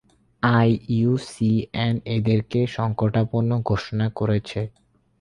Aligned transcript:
IUCN 0.43 1.95
এদেরকে 2.15 2.59
সংকটাপন্ন 2.67 3.51
ঘোষণা 3.61 4.07
করেছে। 4.19 4.59